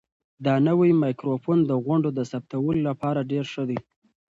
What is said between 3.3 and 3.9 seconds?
ډېر ښه دی.